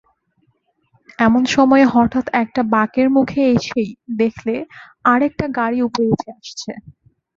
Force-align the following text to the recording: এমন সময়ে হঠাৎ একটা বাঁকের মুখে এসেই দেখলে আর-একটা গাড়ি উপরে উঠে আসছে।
এমন 1.19 1.43
সময়ে 1.55 1.85
হঠাৎ 1.93 2.25
একটা 2.41 2.61
বাঁকের 2.73 3.07
মুখে 3.15 3.41
এসেই 3.53 3.89
দেখলে 4.19 4.55
আর-একটা 5.05 5.45
গাড়ি 5.57 5.79
উপরে 5.87 6.05
উঠে 6.13 6.29
আসছে। 6.37 6.71